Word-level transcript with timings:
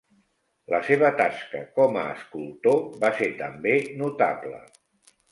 La 0.73 0.77
seva 0.85 1.09
tasca 1.17 1.59
com 1.75 1.99
a 2.03 2.05
escultor 2.13 2.79
va 3.03 3.11
ser 3.19 3.27
també 3.43 3.75
notable. 3.99 4.63